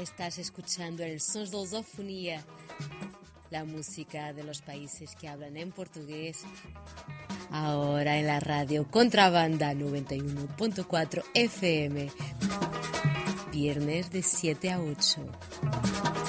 [0.00, 2.42] Estás escuchando el Sons de Lusofonía,
[3.50, 6.38] la música de los países que hablan en portugués.
[7.50, 12.10] Ahora en la radio Contrabanda 91.4 FM.
[13.52, 16.19] Viernes de 7 a 8.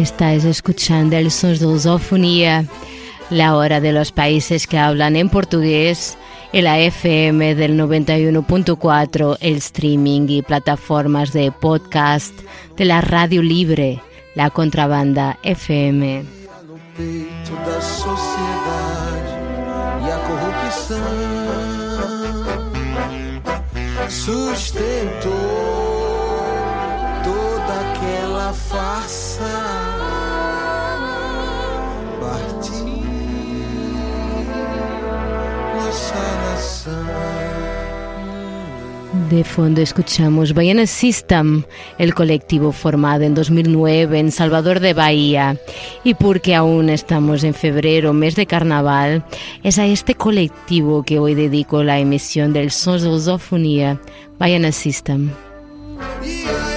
[0.00, 2.64] Estás escuchando el Sons de Lusofonía,
[3.28, 6.16] la hora de los países que hablan en portugués,
[6.54, 12.32] en la FM del 91.4, el streaming y plataformas de podcast
[12.78, 14.00] de la radio libre,
[14.34, 16.24] la contrabanda FM.
[24.34, 25.49] No
[28.68, 29.56] farsa.
[32.20, 33.00] Partiu
[35.74, 37.40] nossa nação.
[39.28, 41.64] De fondo escuchamos Baiana System,
[41.98, 45.56] el colectivo formado en 2009 en Salvador de Bahía.
[46.04, 49.24] Y porque aún estamos en febrero, mes de carnaval,
[49.62, 54.00] es a este colectivo que hoy dedico la emisión del Sons de Lusofonía,
[54.38, 55.30] Baiana System.
[56.22, 56.69] E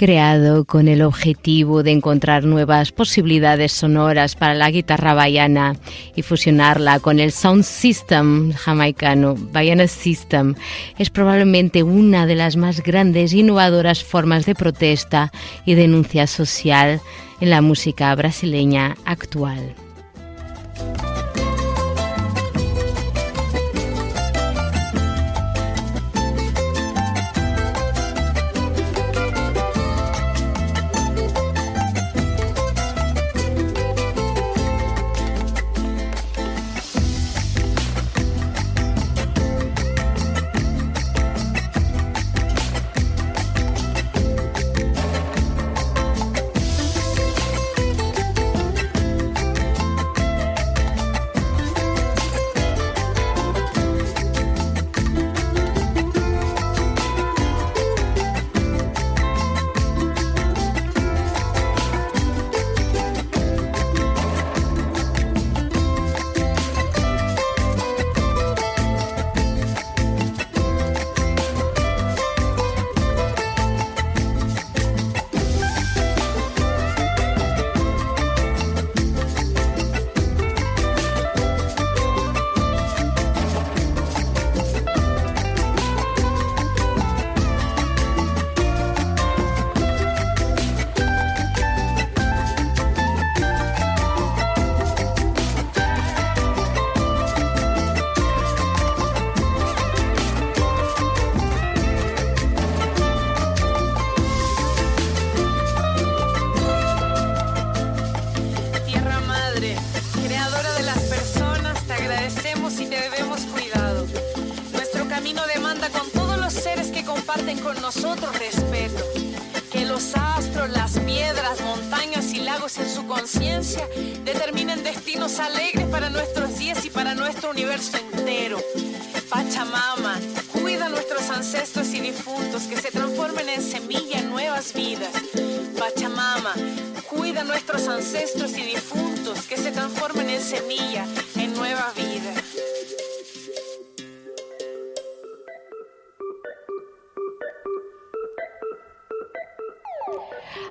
[0.00, 5.76] creado con el objetivo de encontrar nuevas posibilidades sonoras para la guitarra baiana
[6.16, 10.54] y fusionarla con el sound system jamaicano, Baiana System,
[10.96, 15.32] es probablemente una de las más grandes e innovadoras formas de protesta
[15.66, 17.02] y denuncia social
[17.42, 19.74] en la música brasileña actual.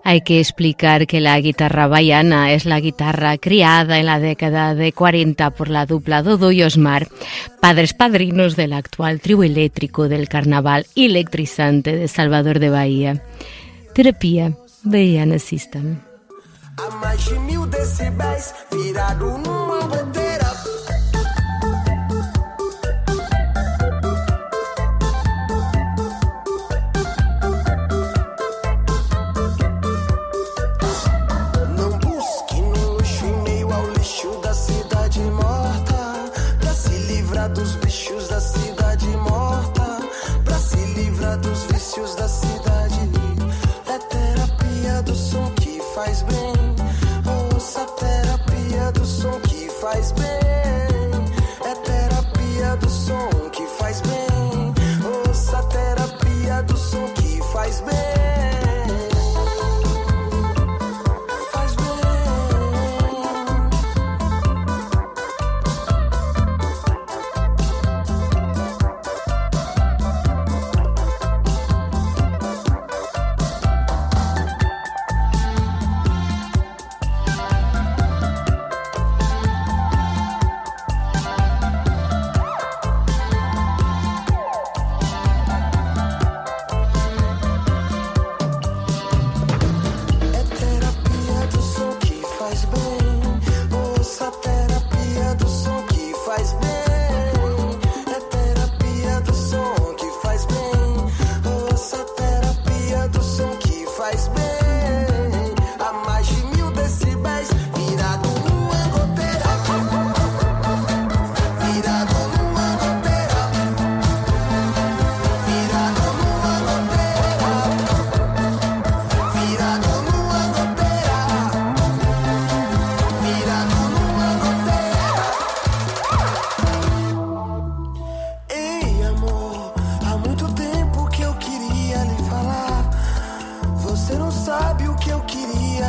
[0.10, 4.92] Hay que explicar que la guitarra baiana es la guitarra criada en la década de
[4.92, 7.10] 40 por la dupla Dodo y Osmar,
[7.62, 13.24] padres padrinos del actual trío eléctrico del carnaval electrizante de Salvador de Bahía.
[13.94, 16.00] Terapia Baiana System.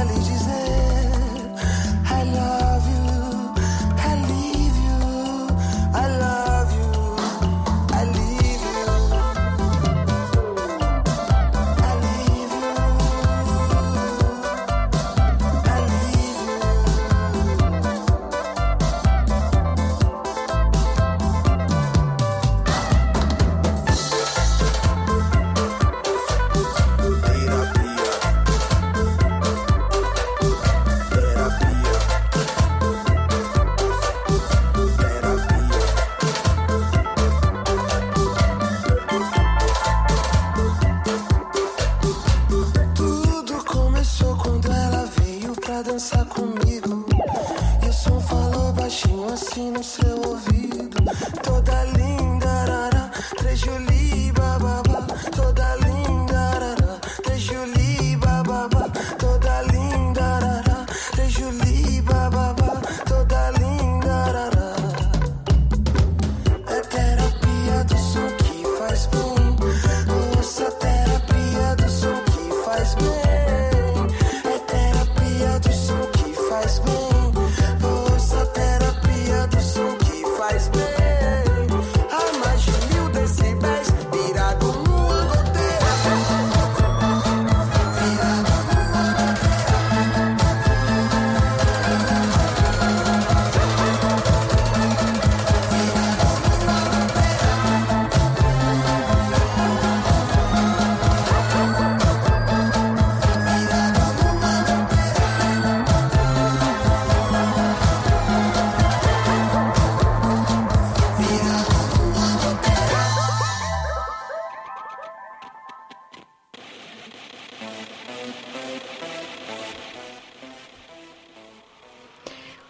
[0.02, 0.39] intelligence.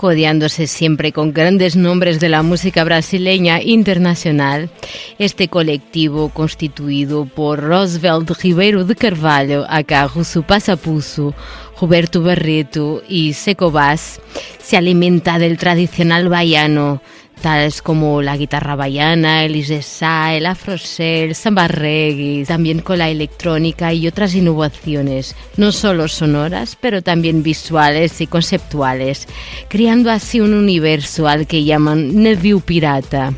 [0.01, 4.71] Codeándose siempre con grandes nombres de la música brasileña internacional.
[5.19, 11.35] Este colectivo, constituído por Roosevelt Ribeiro de Carvalho, acá Russo Passapusso,
[11.79, 14.23] Roberto Barreto y Seco Bass,
[14.59, 17.03] se alimenta del tradicional baiano,
[17.41, 23.93] tales como la guitarra baiana, el isesá, el afrosel, samba reggae, también con la electrónica
[23.93, 29.27] y otras innovaciones, no solo sonoras, pero también visuales y conceptuales,
[29.69, 33.33] creando así un universo al que llaman Neville Pirata.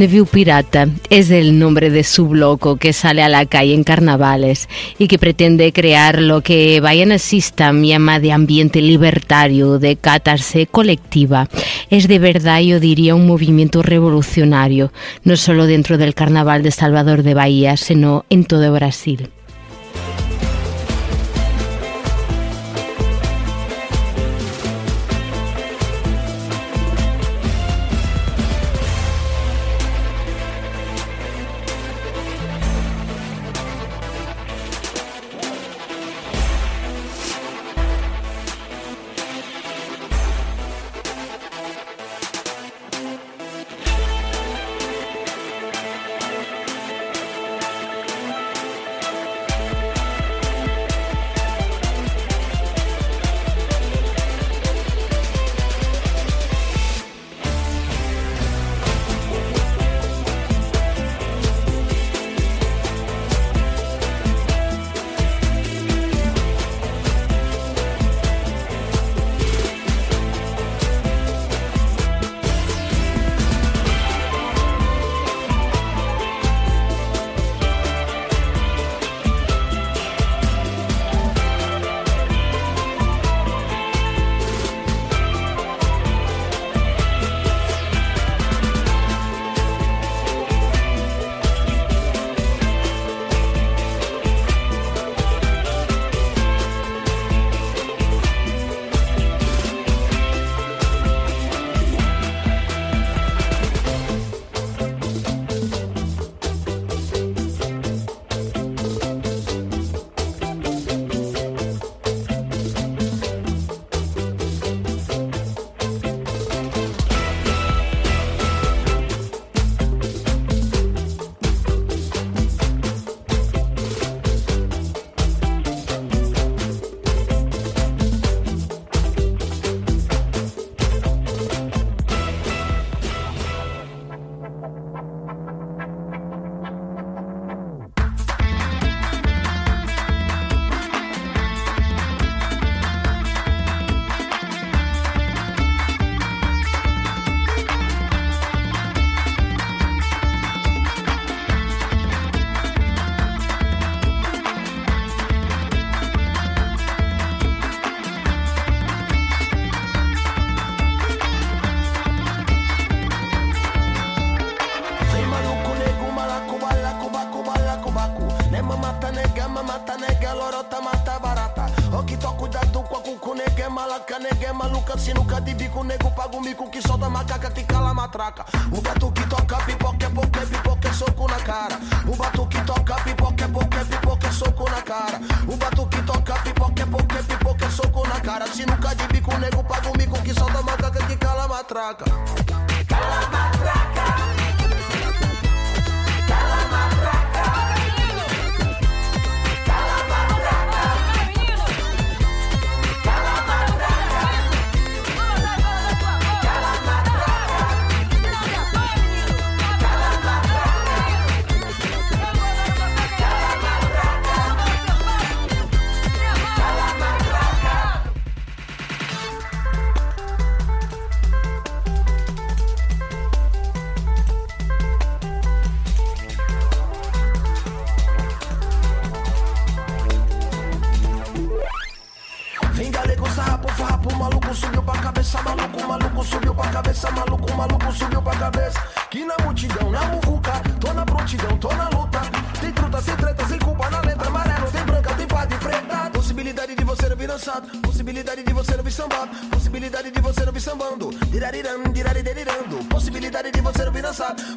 [0.00, 4.66] Neville Pirata es el nombre de su bloco que sale a la calle en carnavales
[4.96, 11.50] y que pretende crear lo que Bayana System llama de ambiente libertario, de catarse colectiva.
[11.90, 14.90] Es de verdad, yo diría, un movimiento revolucionario,
[15.24, 19.28] no solo dentro del carnaval de Salvador de Bahía, sino en todo Brasil.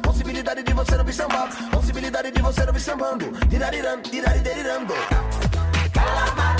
[0.02, 1.56] Possibilidade de você não vir sambado.
[1.70, 3.30] Possibilidade de você não vir sambando.
[3.48, 4.94] Dirariram, dirariderirando.
[5.92, 6.53] Cala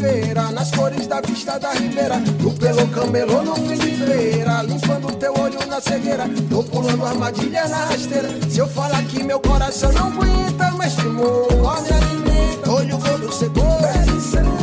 [0.00, 5.14] sexta-feira, nas cores da vista da ribeira, no pelo camelô no fim de feira, limpando
[5.16, 8.28] teu olho na cegueira, tô pulando armadilha na rasteira.
[8.48, 13.78] Se eu falar que meu coração não aguenta, mas primou, me alimenta, olho gordo cegou,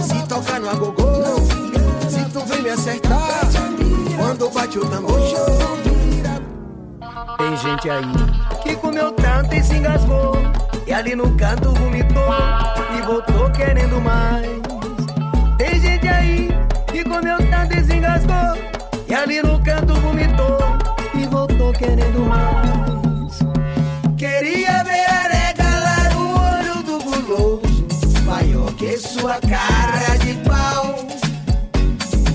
[0.04, 1.06] se tocar no agogô,
[2.10, 3.42] se tu vem me acertar,
[4.18, 5.20] quando bate o tambor,
[7.38, 8.04] tem gente aí
[8.64, 10.36] que comeu tanto e se engasgou.
[10.88, 12.34] E ali no canto vomitou
[12.98, 14.67] e voltou querendo mais.
[17.08, 18.58] Comeu tanto e se engasgou.
[19.08, 20.60] E ali no canto vomitou
[21.14, 23.40] e voltou querendo mais.
[24.18, 30.96] Queria ver a regalar o olho do guloso, maior que sua cara de pau.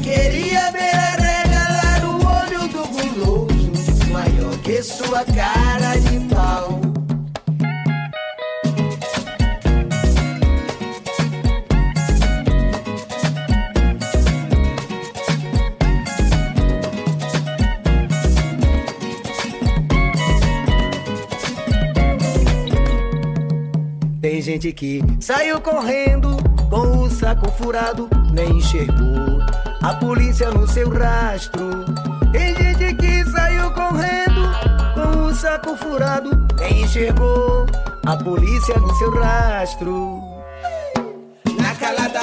[0.02, 5.71] Queria ver a regalar o olho do guloso, maior que sua cara
[24.52, 26.36] gente que saiu correndo
[26.68, 29.40] com o saco furado, nem enxergou
[29.80, 31.86] a polícia no seu rastro.
[32.32, 34.42] Tem gente que saiu correndo
[34.94, 37.64] com o saco furado, nem enxergou
[38.04, 40.21] a polícia no seu rastro.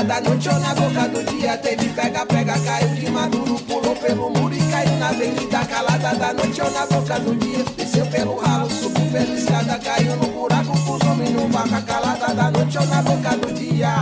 [0.07, 4.29] Da noite ou na boca do dia Teve pega, pega, caiu de maduro Pulou pelo
[4.29, 8.37] muro e caiu na avenida Calada da noite ou na boca do dia Desceu pelo
[8.39, 12.85] ralo, subiu pela escada Caiu no buraco, pus homem no vaca Calada da noite ou
[12.87, 13.93] na boca do dia.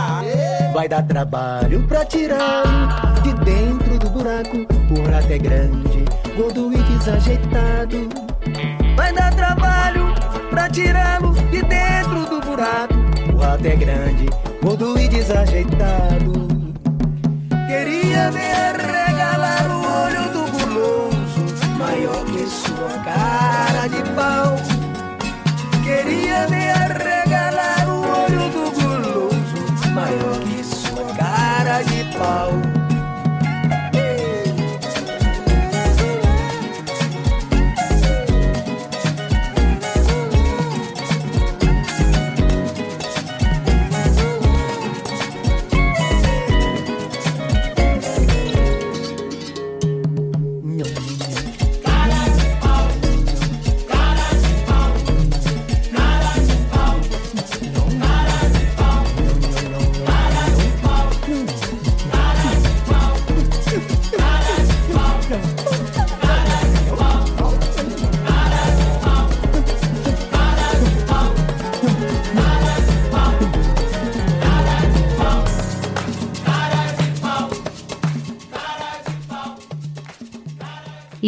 [0.72, 2.62] Vai dar trabalho pra tirar
[3.22, 6.04] De dentro do buraco O rato é grande,
[6.36, 8.08] gordo e desajeitado.
[8.96, 10.14] Vai dar trabalho
[10.48, 12.94] pra tirá-lo de dentro do buraco
[13.34, 16.46] O rato é grande gordo e desajeitado.
[17.66, 24.56] Queria ver regalar o olho do guloso, maior que sua cara de pau.
[25.82, 32.77] Queria ver regalar o olho do guloso, maior que sua cara de pau.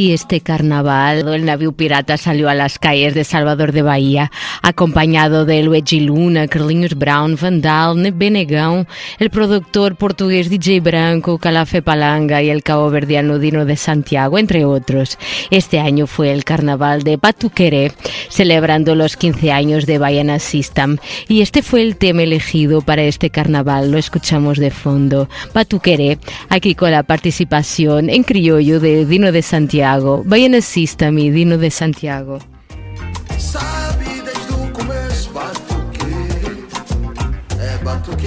[0.01, 4.33] Y este carnaval, el navío pirata salió a las calles de Salvador de Bahía,
[4.63, 8.87] acompañado de Luigi Luna, Carlinhos Brown, Vandal, Benegão,
[9.19, 14.65] el productor portugués DJ Branco, Calafe Palanga y el cabo verdiano Dino de Santiago, entre
[14.65, 15.19] otros.
[15.51, 17.93] Este año fue el carnaval de Batuqueré,
[18.29, 20.99] celebrando los 15 años de Baiana System.
[21.29, 25.29] Y este fue el tema elegido para este carnaval, lo escuchamos de fondo.
[25.55, 26.19] Batuqueré,
[26.49, 30.23] aquí con la participación en criollo de Dino de Santiago Santiago.
[30.25, 32.39] Vayan assista-me, Dino de Santiago.
[37.91, 38.20] battles.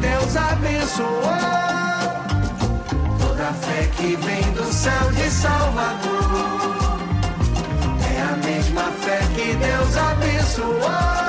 [0.00, 1.22] Deus abençoou
[3.18, 7.00] toda fé que vem do céu de Salvador.
[8.14, 11.20] É a mesma fé que Deus abençoou.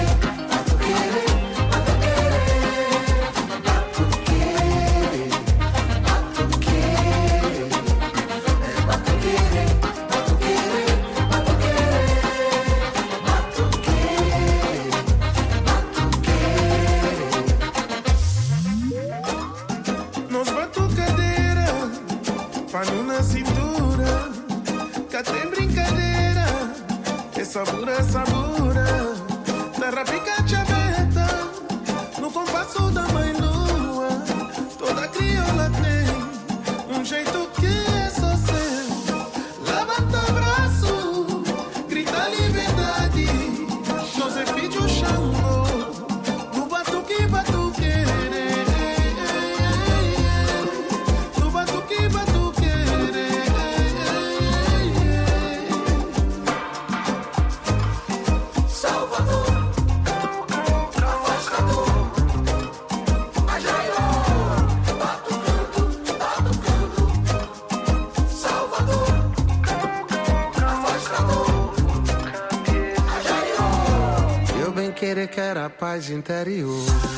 [75.70, 77.17] paz interior.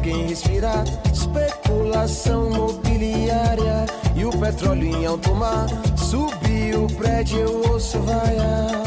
[0.00, 0.84] Conseguem respirar.
[1.12, 3.86] Especulação mobiliária
[4.16, 5.66] e o petróleo em alto mar.
[5.96, 8.82] Subiu o prédio, eu ouço vaia.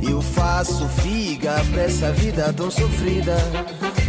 [0.00, 3.36] Eu faço figa pra essa vida tão sofrida.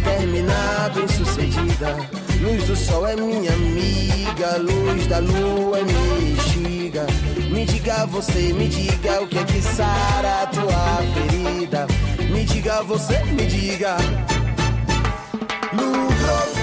[0.02, 1.96] Terminar bem sucedida.
[2.40, 7.06] Luz do sol é minha amiga, luz da lua é mexiga.
[7.50, 11.86] Me diga você, me diga o que é que sara a tua ferida.
[12.30, 13.96] Me diga você, me diga.
[15.72, 16.13] Lucro.
[16.26, 16.53] love.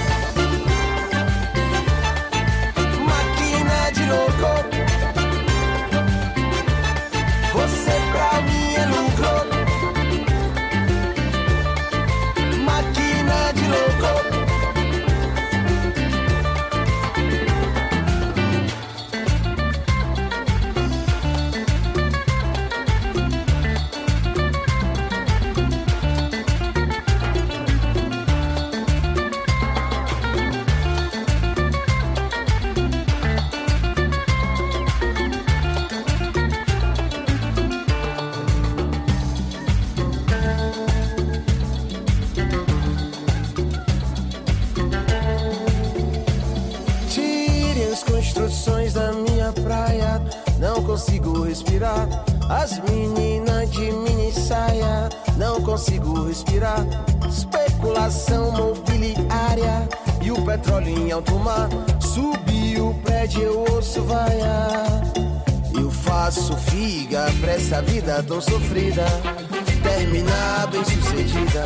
[56.52, 56.86] Respirar.
[57.28, 59.88] Especulação mobiliária.
[60.20, 61.68] E o petróleo em alto mar.
[62.00, 65.02] Subiu o prédio, eu ouço vaia.
[65.74, 69.04] Eu faço figa pra essa vida tão sofrida.
[69.82, 71.64] Terminar bem sucedida.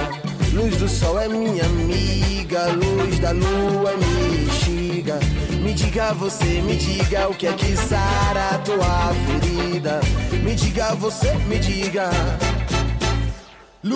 [0.53, 5.19] Luz do sol é minha amiga, luz da lua é mexiga.
[5.63, 10.01] Me diga você, me diga o que é que sara a tua ferida.
[10.43, 12.09] Me diga você, me diga.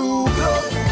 [0.00, 0.89] Máquina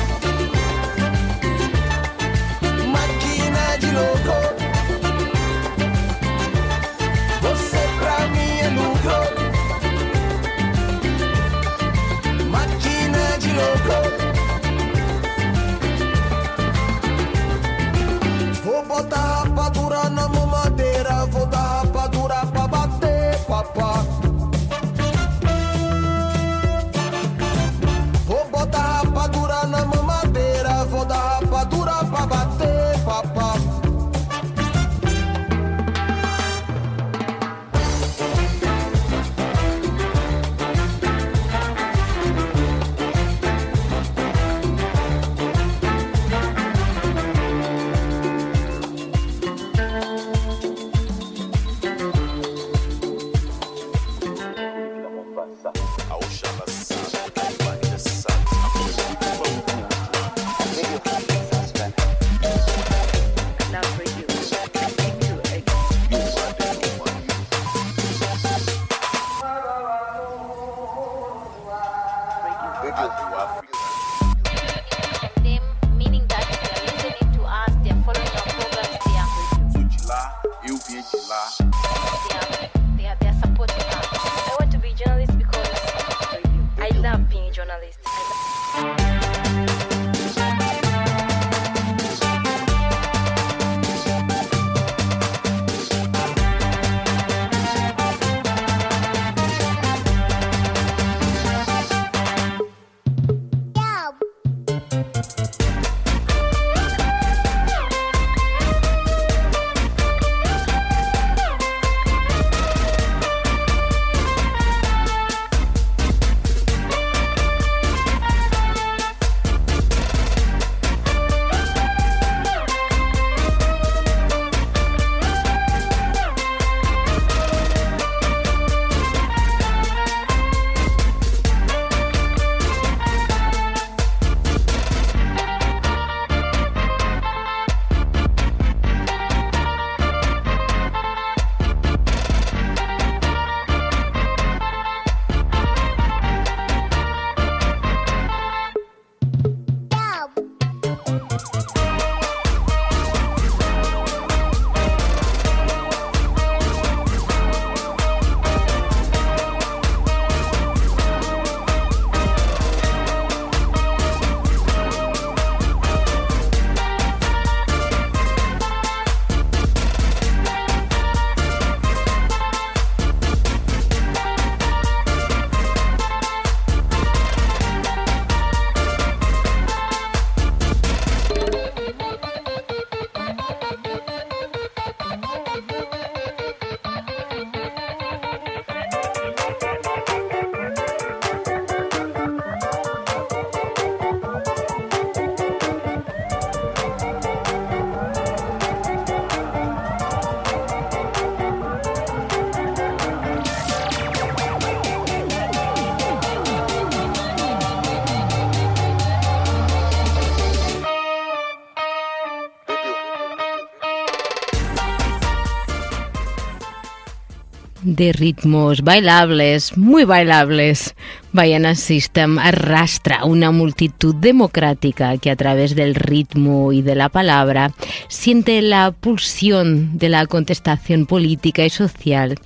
[217.99, 220.94] de ritmos bailables, muy bailables.
[221.33, 227.73] Baiana System arrastra una multitud democrática que a través del ritmo y de la palabra
[228.07, 232.37] siente la pulsión de la contestación política y social.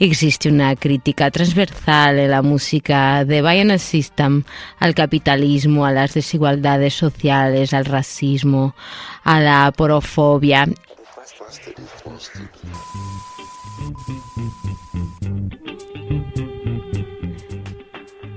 [0.00, 4.42] Existe una crítica transversal en la música de Baiana System
[4.80, 8.74] al capitalismo, a las desigualdades sociales, al racismo,
[9.22, 10.66] a la porofobia.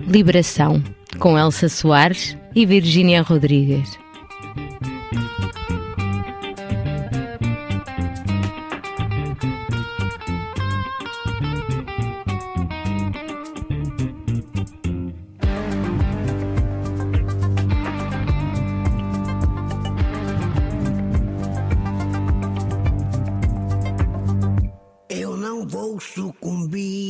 [0.09, 0.83] Liberação,
[1.19, 3.95] com Elsa Soares e Virgínia Rodrigues.
[25.07, 27.08] Eu não vou sucumbir.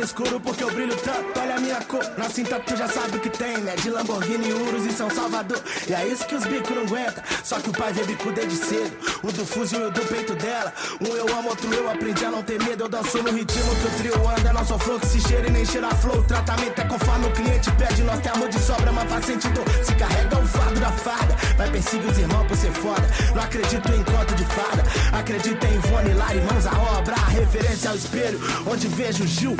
[0.00, 1.38] Escuro porque eu brilho tanto.
[1.38, 3.74] Olha a minha cor, na cinta tu já sabe o que tem, né?
[3.76, 5.60] De Lamborghini, Urus e São Salvador.
[5.88, 7.22] E é isso que os bicos não aguentam.
[7.44, 8.96] Só que o pai vê bico desde cedo.
[9.22, 10.72] O do fuzil e o do peito dela.
[11.00, 12.84] Um eu amo, outro eu aprendi a não ter medo.
[12.84, 14.52] Eu danço no ritmo que o trio anda.
[14.52, 16.18] Não sou que se cheira e nem cheira flow.
[16.18, 18.02] O tratamento é conforme o cliente pede.
[18.02, 19.60] Nós temos de sobra, mas faz sentido.
[19.84, 21.36] Se carrega o fardo da fada.
[21.56, 23.06] Vai perseguir os irmãos por ser foda.
[23.34, 24.84] Não acredito em conto de fada.
[25.12, 27.14] Acredito em Ivone Lara, mãos à obra.
[27.14, 28.40] A referência ao espelho.
[28.66, 29.56] Onde vejo Gil,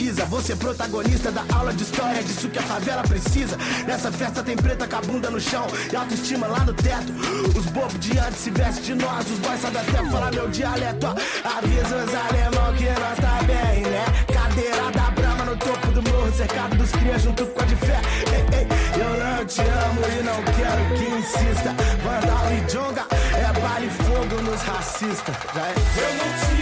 [0.00, 0.24] Isa.
[0.26, 2.18] Você protagonista da aula de história.
[2.18, 3.56] É disso que a favela precisa.
[3.86, 5.66] Nessa festa tem preta com a bunda no chão.
[5.92, 7.12] E autoestima lá no teto.
[7.56, 9.30] Os bobos de antes se vestem de nós.
[9.30, 11.06] Os boys sabem até falar meu dialeto.
[11.06, 14.04] Avisa os alemão que nós tá bem, né?
[14.32, 16.32] Cadeira da brama no topo do morro.
[16.32, 18.00] Cercado dos crias junto com a de fé.
[18.32, 18.66] Ei, ei,
[19.00, 21.74] eu não te amo e não quero que insista.
[22.02, 23.06] Vandal e Jonga
[23.36, 25.34] é baile fogo nos racistas.
[25.56, 25.72] É?
[26.00, 26.61] Eu não te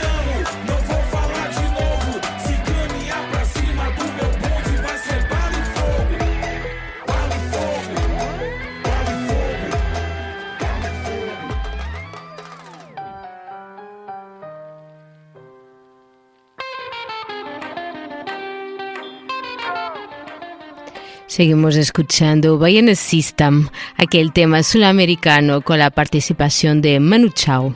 [21.40, 27.74] Seguimos escuchando Bayern System, aquel tema sudamericano con la participación de Manu Chao.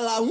[0.00, 0.30] Um.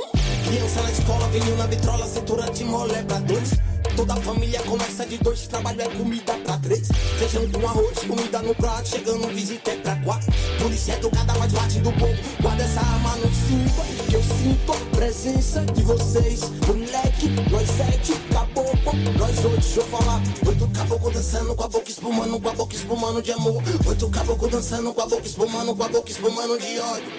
[0.49, 3.51] Criança na escola, vinho na vitrola, cintura de mole pra dois.
[3.95, 6.87] Toda família começa de dois, trabalho é comida pra três.
[7.19, 10.31] Feijão com arroz, comida no prato, chegando visita é pra quatro.
[10.59, 12.17] Polícia educada, mais bate do povo.
[12.41, 16.41] Guarda essa arma no cinto, que eu sinto a presença de vocês.
[16.65, 20.19] Moleque, nós sete, caboclo, nós oito, deixa eu falar.
[20.47, 23.61] Oito caboclo dançando com a boca espumando, com a boca espumando de amor.
[23.85, 27.13] Oito caboclo dançando com a boca espumando, com a boca espumando de ódio.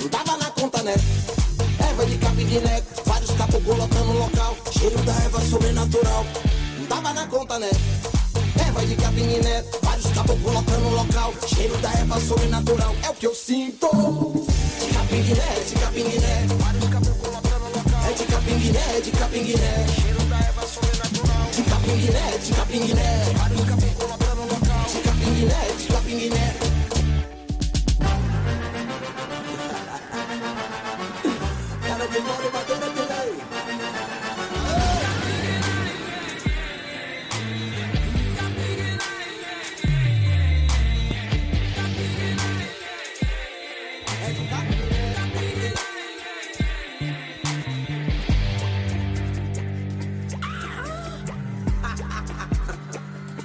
[0.00, 0.94] Não tava na conta, né?
[1.98, 4.56] Erva de capim nego, vários caboclos lotando o local.
[4.70, 6.24] Cheiro da erva sobrenatural.
[6.78, 7.70] Não tava na conta, né?
[8.64, 11.34] Erva de capim nego, vários caboclos lotando o local.
[11.44, 12.94] Cheiro da erva sobrenatural.
[13.02, 13.88] É o que eu sinto.
[14.78, 15.34] De capim de
[16.20, 18.00] nego, vários caboclos lotando o local.
[18.08, 18.24] É de
[19.10, 19.92] capim de nego.
[20.00, 21.50] Cheiro da erva sobrenatural.
[21.50, 24.86] De capim de nego, vários caboclos lotando o local.
[24.86, 26.67] De capim de nego,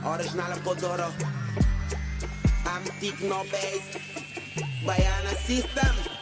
[0.03, 1.09] Oryginalem Kodoro
[2.65, 4.03] Antik no bass
[5.45, 6.12] system.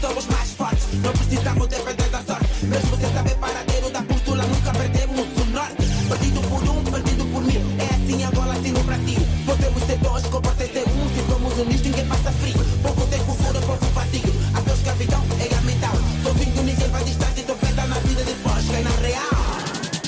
[0.00, 0.86] Somos mais fortes.
[0.94, 2.64] Não precisamos depender da sorte.
[2.64, 5.86] Mesmo sem saber paradeiro da bússola, nunca perdemos o norte.
[6.08, 7.60] Perdido por um, perdido por mil.
[7.78, 9.20] É assim agora, assim no Brasil.
[9.46, 11.08] Podemos ser dois, comportem ser um.
[11.14, 12.58] Se somos unidos, ninguém passa frio.
[12.82, 14.34] Pouco tempo fora, povo vazio.
[14.54, 15.94] Até escravidão é a mental.
[16.24, 17.40] Sozinho, ninguém vai distante.
[17.40, 19.30] Então pensa na vida depois, que é na real.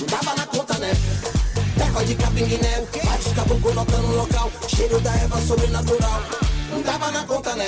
[0.00, 0.92] Não tava na conta, né?
[1.78, 4.50] Erva de capim guiné, vários caboclos notando no local.
[4.66, 6.22] Cheiro da erva sobrenatural.
[6.72, 7.66] Não tava na conta, né?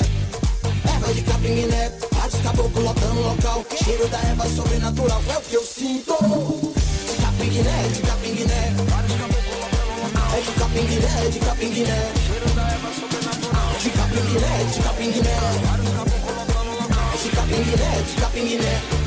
[1.45, 3.67] Capim guiné, vários caboclos lotando local.
[3.77, 5.23] Cheiro da erva sobrenatural.
[5.29, 6.17] É o que eu sinto.
[6.17, 10.31] De capim guiné, de capim guiné, vários caboclos lotando local.
[10.33, 12.13] É de capim guiné, de capim guiné.
[12.27, 13.75] Cheiro da erva sobrenatural.
[13.79, 15.37] De capim guiné, de capim guiné,
[15.67, 17.11] vários caboclos lotando local.
[17.13, 19.04] É de capim guiné, de capim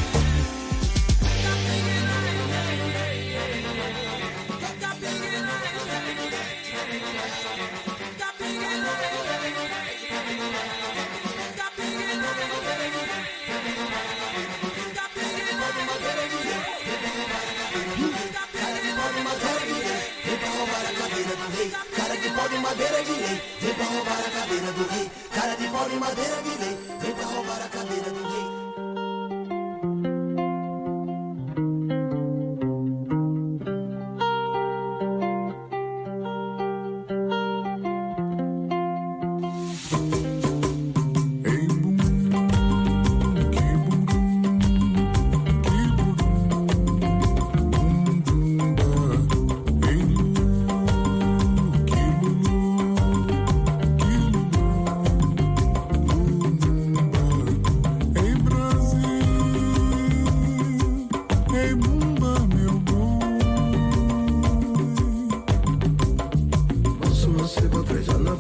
[23.08, 25.10] Vem pra roubar a cadeira do rei.
[25.34, 26.78] Cara de pau de madeira de lei.
[26.99, 28.16] Vem pra roubar a cadeira do rei.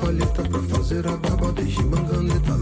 [0.07, 2.56] Traz a navalheta pra fazer a barba desde manganeta.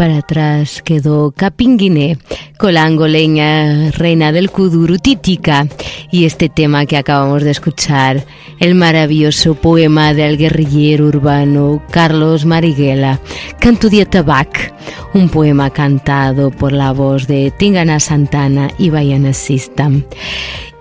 [0.00, 2.16] Para atrás quedó Capinguiné,
[2.56, 5.66] colangoleña, reina del kuduro Titica,
[6.10, 8.24] y este tema que acabamos de escuchar,
[8.60, 13.20] el maravilloso poema del guerrillero urbano Carlos Mariguela,
[13.58, 14.72] Canto de Tabac,
[15.12, 20.04] un poema cantado por la voz de Tingana Santana y Bayana System.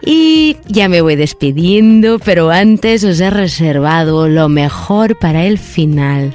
[0.02, 6.34] Y ya me voy despidiendo, pero antes os he reservado lo mejor para el final.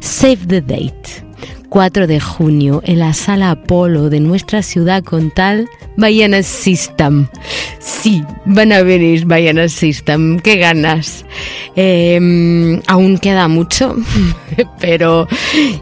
[0.00, 1.27] Save the date.
[1.68, 7.28] 4 de junio en la sala Apolo de nuestra ciudad con tal Bayana System.
[7.78, 11.24] Sí, van a venir Bayana System, qué ganas.
[11.76, 13.96] Eh, aún queda mucho,
[14.80, 15.28] pero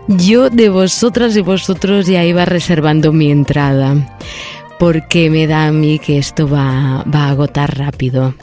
[0.09, 4.17] yo de vosotras y vosotros ya iba reservando mi entrada
[4.79, 8.35] porque me da a mí que esto va, va a agotar rápido.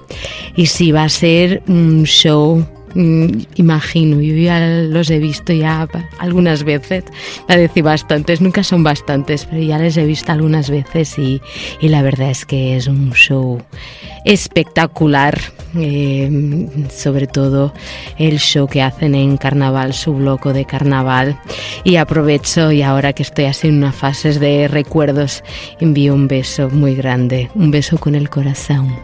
[0.55, 2.65] Y sí, va a ser un show
[2.95, 5.87] imagino, yo ya los he visto ya
[6.19, 7.03] algunas veces,
[7.47, 11.41] a decir bastantes, nunca son bastantes, pero ya les he visto algunas veces y,
[11.81, 13.59] y la verdad es que es un show
[14.25, 15.39] espectacular,
[15.75, 17.73] eh, sobre todo
[18.17, 21.39] el show que hacen en carnaval, su bloco de carnaval.
[21.83, 25.43] Y aprovecho y ahora que estoy así en unas fases de recuerdos,
[25.79, 28.95] envío un beso muy grande, un beso con el corazón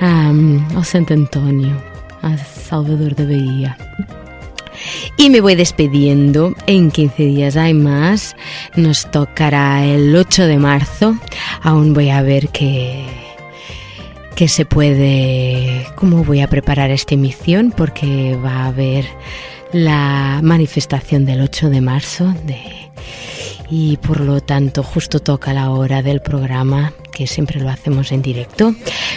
[0.00, 1.76] um, a Santo Antonio,
[2.22, 3.76] a Salvador de Bahía.
[5.16, 6.54] Y me voy despidiendo.
[6.66, 8.36] En 15 días hay más.
[8.76, 11.16] Nos tocará el 8 de marzo.
[11.62, 13.04] Aún voy a ver qué,
[14.34, 19.04] qué se puede, cómo voy a preparar esta emisión, porque va a haber
[19.72, 22.34] la manifestación del 8 de marzo
[23.70, 28.22] y por lo tanto justo toca la hora del programa que siempre lo hacemos en
[28.22, 28.74] directo.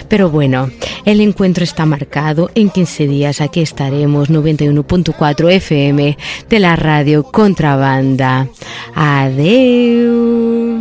[0.08, 0.70] Pero bueno,
[1.06, 2.50] el encuentro está marcado.
[2.56, 6.18] En 15 días aquí estaremos 91.4 FM
[6.50, 8.48] de la radio Contrabanda.
[8.96, 10.73] Adeu.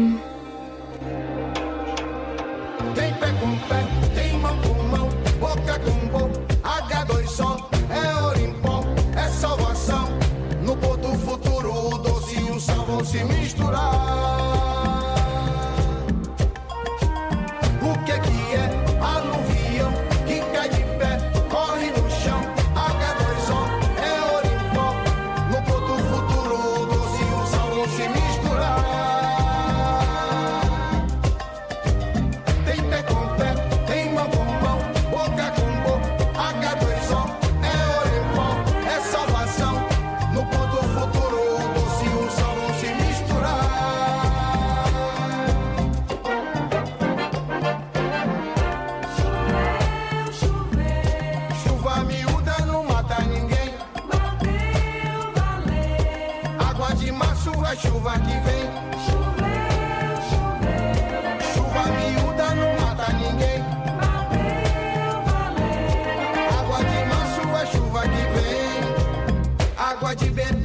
[70.15, 70.62] pode beber.